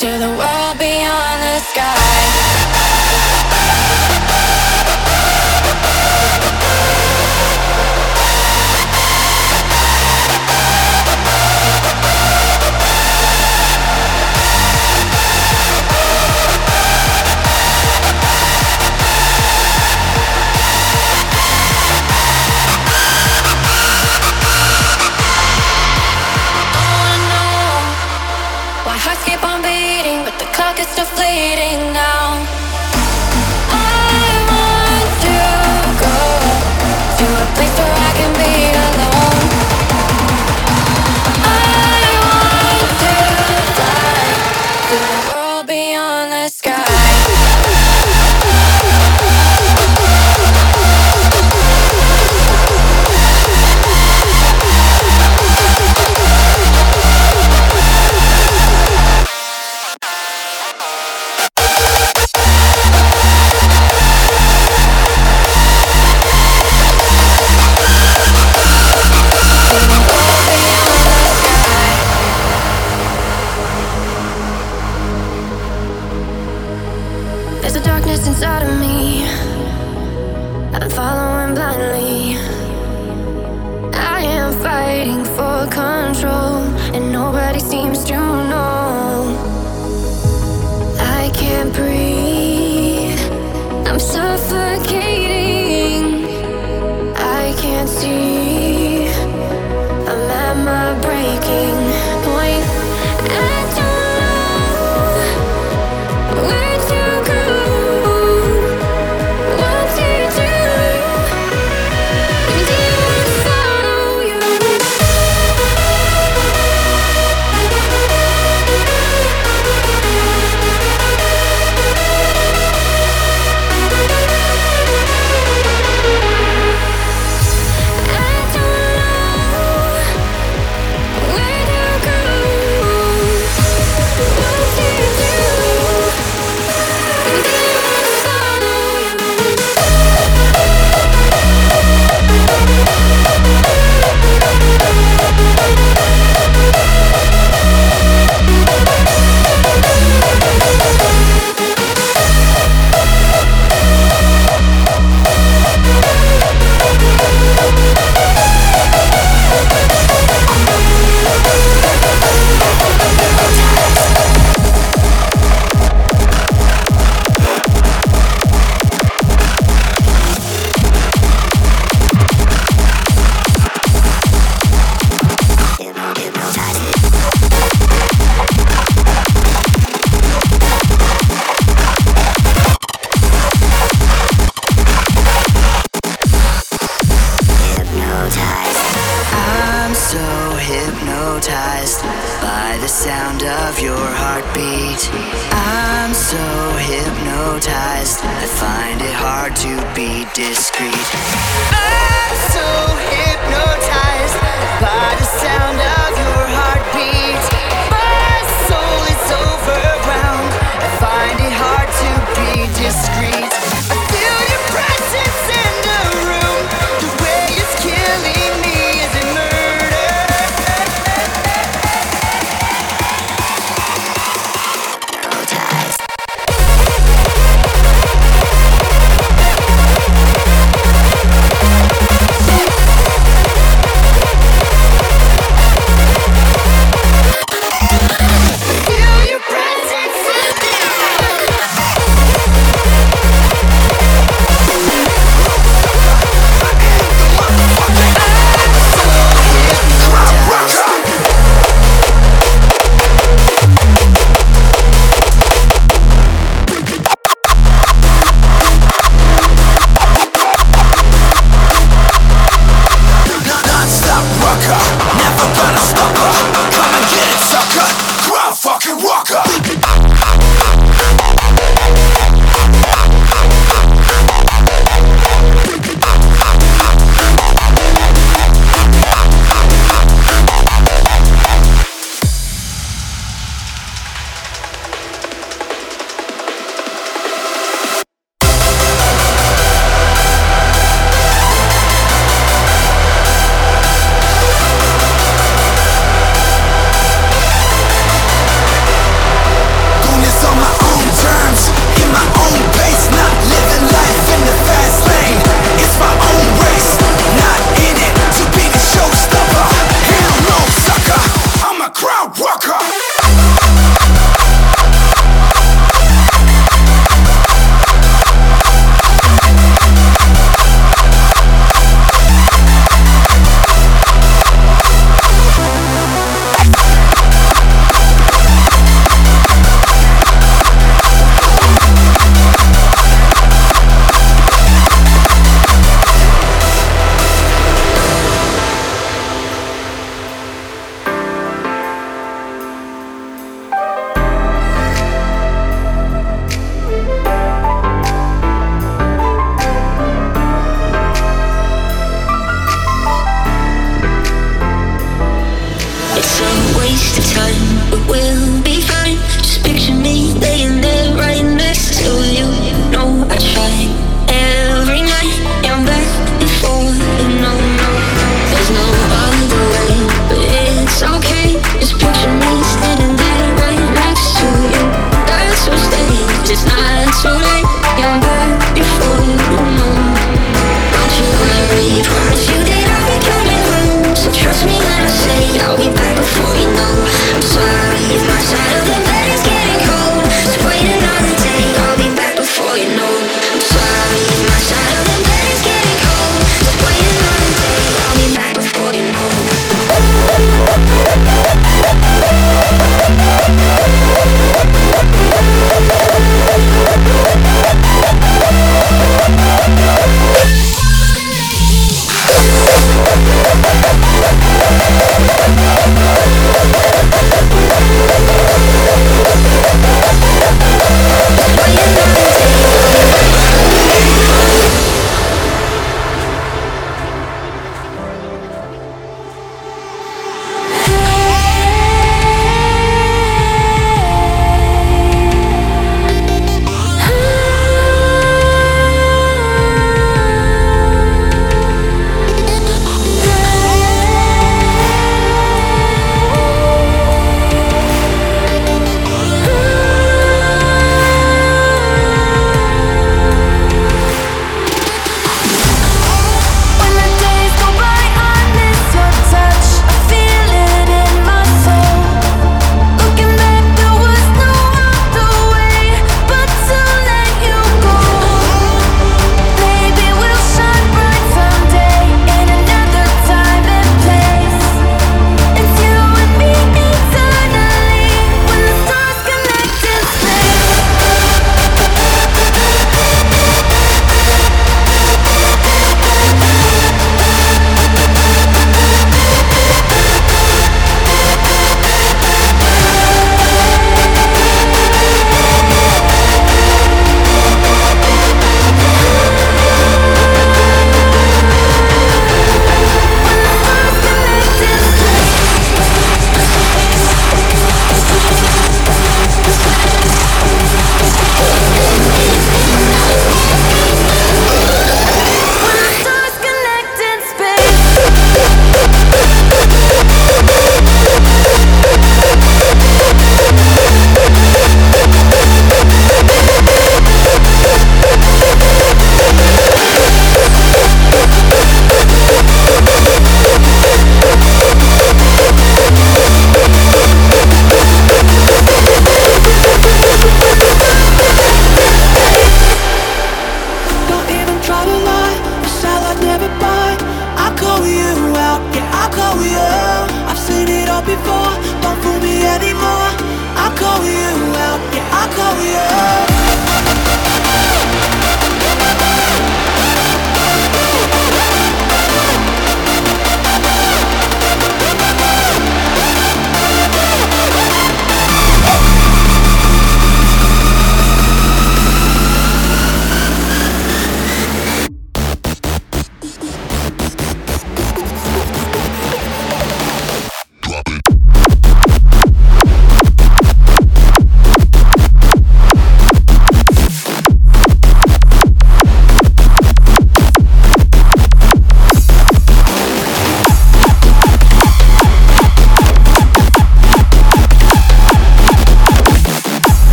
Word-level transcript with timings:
to 0.00 0.06
the 0.06 0.28
world 0.28 0.78
beyond 0.78 1.42
the 1.42 1.58
sky. 1.60 2.79
it's 30.80 30.94
deflating 30.96 31.92
now. 31.92 32.19
I'm 80.82 80.88
following 80.88 81.54
blindly. 81.54 82.36
I 83.92 84.22
am 84.22 84.52
fighting 84.62 85.24
for 85.36 85.66
control. 85.70 86.49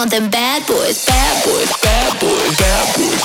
want 0.00 0.10
them 0.10 0.30
bad 0.30 0.66
boys, 0.66 1.04
bad 1.04 1.44
boys, 1.44 1.76
bad 1.82 2.20
boys, 2.20 2.56
bad 2.56 2.96
boys. 2.96 3.19